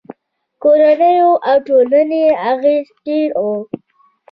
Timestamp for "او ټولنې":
1.49-2.23